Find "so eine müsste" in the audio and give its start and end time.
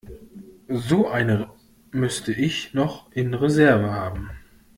0.87-2.31